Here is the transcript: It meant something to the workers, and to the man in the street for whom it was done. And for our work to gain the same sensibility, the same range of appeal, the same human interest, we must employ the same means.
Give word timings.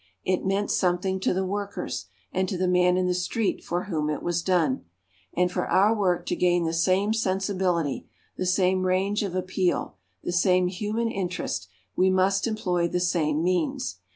It 0.25 0.43
meant 0.43 0.71
something 0.71 1.19
to 1.19 1.31
the 1.31 1.45
workers, 1.45 2.07
and 2.31 2.49
to 2.49 2.57
the 2.57 2.67
man 2.67 2.97
in 2.97 3.05
the 3.05 3.13
street 3.13 3.63
for 3.63 3.83
whom 3.83 4.09
it 4.09 4.23
was 4.23 4.41
done. 4.41 4.83
And 5.37 5.51
for 5.51 5.67
our 5.67 5.95
work 5.95 6.25
to 6.25 6.35
gain 6.35 6.63
the 6.65 6.73
same 6.73 7.13
sensibility, 7.13 8.07
the 8.35 8.47
same 8.47 8.87
range 8.87 9.21
of 9.21 9.35
appeal, 9.35 9.97
the 10.23 10.33
same 10.33 10.65
human 10.69 11.11
interest, 11.11 11.67
we 11.95 12.09
must 12.09 12.47
employ 12.47 12.87
the 12.87 12.99
same 12.99 13.43
means. 13.43 13.99